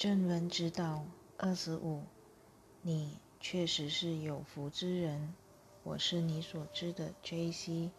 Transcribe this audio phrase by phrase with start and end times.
[0.00, 1.04] 正文指导
[1.36, 2.04] 二十五，
[2.80, 5.34] 你确实是有福之人。
[5.82, 7.90] 我是你所知的 J.C。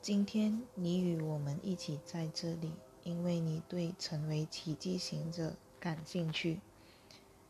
[0.00, 2.70] 今天你与我们一起在这里，
[3.02, 6.60] 因为你对成为奇迹行者感兴趣，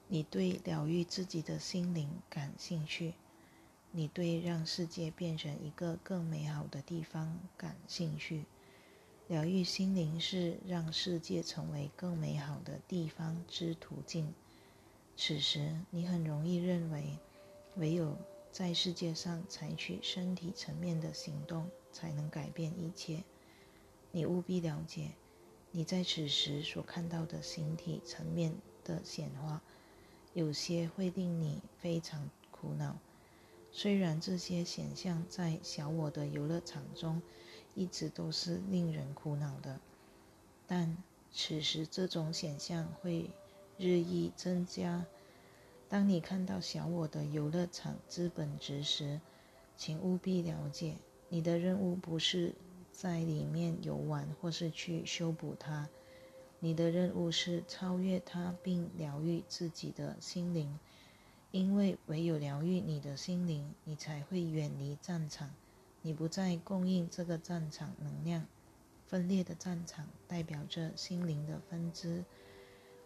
[0.06, 3.12] 你对疗愈自己的心灵感兴趣，
[3.92, 8.46] 你对让世界变成一个更美好的地方感兴趣。
[9.28, 14.32] 疗愈心灵是让世界成为更美好的地方之途径。
[15.18, 17.18] 此时，你很容易认为，
[17.76, 18.16] 唯有
[18.50, 23.22] 在世界上采取身体层面的行动，才能改变一切。
[24.12, 25.10] 你务必了解，
[25.72, 29.60] 你在此时所看到的形体层面的显化，
[30.32, 32.96] 有些会令你非常苦恼。
[33.70, 37.20] 虽然这些显象在小我的游乐场中，
[37.78, 39.78] 一直都是令人苦恼的，
[40.66, 40.96] 但
[41.30, 43.30] 此时这种现象会
[43.76, 45.06] 日益增加。
[45.88, 49.20] 当你看到小我的游乐场资本值时，
[49.76, 50.96] 请务必了解，
[51.28, 52.52] 你的任务不是
[52.90, 55.88] 在里面游玩或是去修补它，
[56.58, 60.76] 你的任务是超越它并疗愈自己的心灵，
[61.52, 65.54] 因为唯有疗愈你的心灵，你才会远离战场。
[66.08, 68.46] 你不再供应这个战场能量，
[69.08, 72.24] 分裂的战场代表着心灵的分支。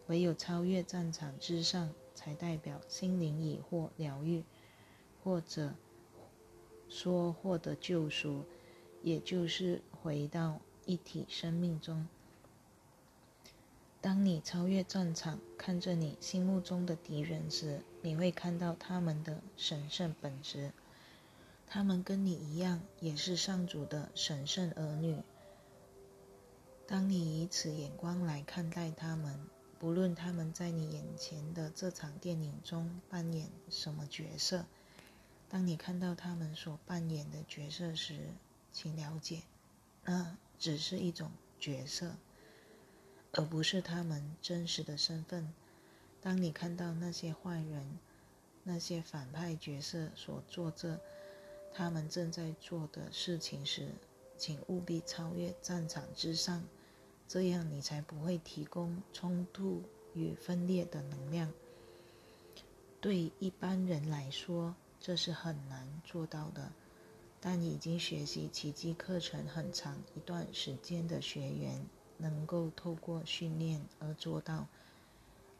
[0.06, 4.44] 唯有超越战场之上，才代表心灵已获疗愈，
[5.24, 5.74] 或者
[6.88, 8.44] 说获得救赎，
[9.02, 12.06] 也就是回到一体生命中。
[14.00, 20.70] 当你超越战场，看着你心目中的敌人时，你会看到他们的神圣本质。
[21.74, 25.22] 他们跟你一样，也是上主的神圣儿女。
[26.86, 29.40] 当你以此眼光来看待他们，
[29.78, 34.66] 不论他们在你眼前的这场电影中扮演什么角色，
[35.48, 38.18] 当你看到他们所扮演的角色时，
[38.70, 39.40] 请了解，
[40.04, 42.16] 那只是一种角色，
[43.32, 45.50] 而不是他们真实的身份。
[46.20, 47.98] 当你看到那些坏人、
[48.62, 51.00] 那些反派角色所做着。
[51.74, 53.88] 他们正在做的事情时，
[54.36, 56.62] 请务必超越战场之上，
[57.26, 59.82] 这样你才不会提供冲突
[60.14, 61.52] 与分裂的能量。
[63.00, 66.70] 对一般人来说，这是很难做到的，
[67.40, 71.84] 但已经学习奇迹课程很长一段时间的学员，
[72.18, 74.68] 能够透过训练而做到。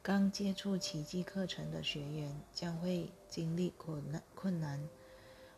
[0.02, 4.88] 刚接触奇迹课程的学员将会经历困难困难。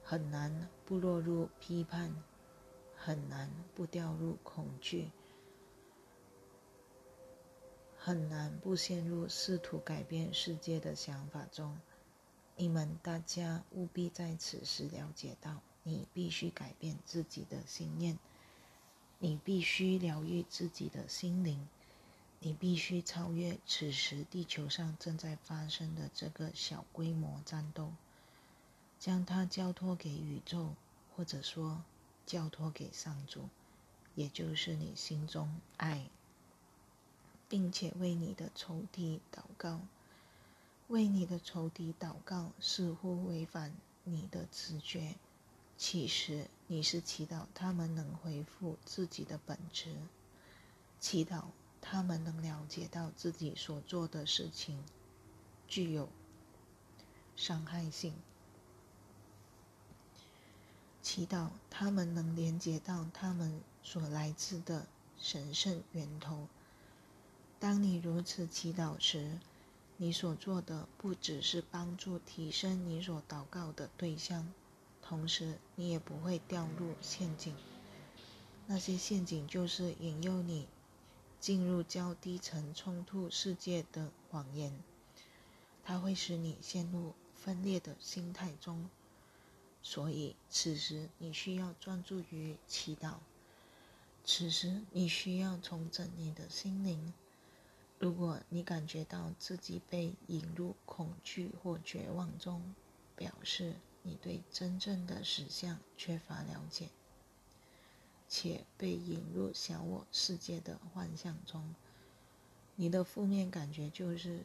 [0.06, 2.14] 很难不落入批判，
[2.94, 5.10] 很难不掉入恐惧，
[7.96, 11.80] 很难不陷入试图改变世界的想法中。
[12.54, 18.18] 你们大家务必在此时了解到，你必须改变自己的信念，
[19.18, 21.66] 你必须疗愈自己的心灵，
[22.40, 27.90] 你必须超越此时地球上正在发生的这个小规模战斗。
[29.04, 30.70] 将它交托给宇宙，
[31.14, 31.82] 或者说
[32.24, 33.50] 交托给上主，
[34.14, 36.08] 也就是你心中爱，
[37.46, 39.82] 并且为你的仇敌祷告。
[40.88, 45.16] 为你的仇敌祷告似乎违反你的直觉，
[45.76, 49.98] 其实你是祈祷他们能恢复自己的本质，
[50.98, 51.48] 祈祷
[51.82, 54.82] 他们能了解到自己所做的事情
[55.68, 56.08] 具有
[57.36, 58.14] 伤害性。
[61.04, 64.86] 祈祷他们能连接到他们所来自的
[65.18, 66.48] 神圣源头。
[67.60, 69.38] 当你如此祈祷时，
[69.98, 74.50] 你所做的不只是帮助提升你所祷告的对象，
[75.02, 77.54] 同时你也不会掉入陷阱。
[78.66, 80.66] 那些陷阱就是引诱你
[81.38, 84.72] 进入较低层冲突世界的谎言，
[85.84, 88.88] 它会使你陷入分裂的心态中。
[89.86, 93.16] 所以，此时你需要专注于祈祷。
[94.24, 97.12] 此时你需要重整你的心灵。
[97.98, 102.74] 如果你感觉到自己被引入恐惧或绝望中，
[103.14, 106.88] 表示你对真正的实相缺乏了解，
[108.26, 111.74] 且被引入小我世界的幻象中，
[112.76, 114.40] 你的负面感觉就是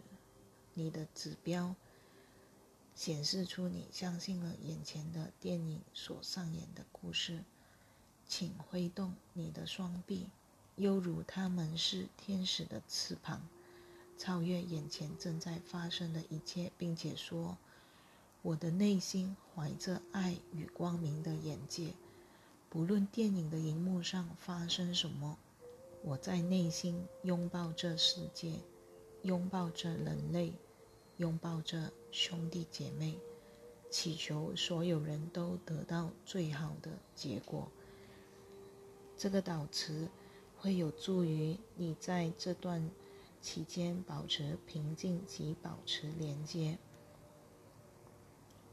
[0.74, 1.76] 你的指标。
[3.00, 7.46] 显示出你相信了眼前的电影所上演的故事，
[8.28, 10.28] 请挥动你的双臂，
[10.76, 13.48] 犹如他们是天使的翅膀，
[14.18, 17.58] 超越眼前正在发生的一切，并且说
[18.44, 21.94] ：“我的内心怀着爱与光明的眼界，
[22.70, 25.38] 不论电影的荧幕上发生什么，
[26.04, 28.60] 我在内心拥抱这世界，
[29.22, 30.52] 拥抱着人类，
[31.20, 33.18] 拥抱着兄弟姐妹，
[33.90, 37.72] 祈求所有人都得到最好的结果。”
[39.16, 40.10] 这个祷词
[40.58, 42.90] 会有助于你在这段。
[43.42, 46.78] 期间保持平静及保持连接，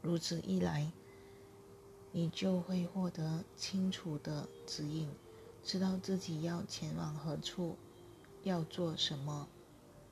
[0.01, 0.91] 如此一来，
[2.11, 5.09] 你就会获得清楚的指引，
[5.63, 7.77] 知道自己要前往何处，
[8.43, 9.47] 要做什么，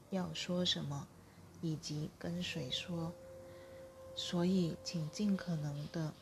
[0.10, 1.06] 要说什么，
[1.66, 3.12] 以及跟谁说。
[4.16, 6.14] 所以，请尽可能的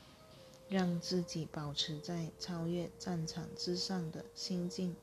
[0.70, 4.96] 让自己保持在超越战场之上的心境。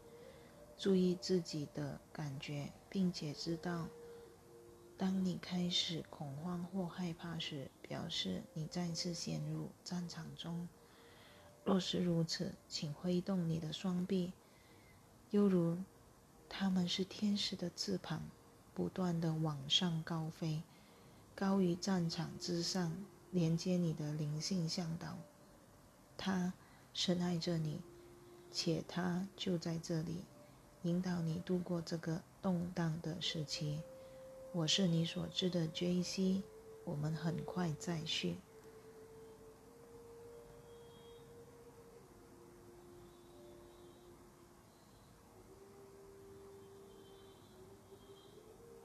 [0.78, 3.87] 注意自己的感觉，并且知道，
[4.96, 10.66] 当你开始恐慌或害怕时，表示你再次陷入战场中。
[11.64, 14.32] 若是如此，请挥动你的双臂，
[15.31, 15.76] 犹如
[16.48, 18.22] 他们是天使的翅膀，
[18.75, 20.62] 不断的往上高飞，
[21.34, 22.93] 高于战场之上，
[23.31, 25.17] 连接你的灵性向导。
[26.17, 26.52] 他
[26.93, 27.81] 深爱着你，
[28.50, 30.25] 且他就在这里。
[30.82, 33.81] 引导你度过这个动荡的时期。
[34.52, 36.43] 我是你所知的 J.C.，
[36.84, 38.37] 我们很快再续。